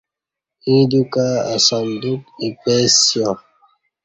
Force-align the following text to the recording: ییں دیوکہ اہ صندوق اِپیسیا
ییں 0.65 0.83
دیوکہ 0.89 1.25
اہ 1.49 1.57
صندوق 1.67 2.23
اِپیسیا 2.43 3.29